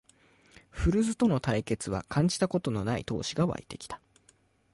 [0.71, 4.01] 古巣との対決は感じたことのない闘志がわいてきた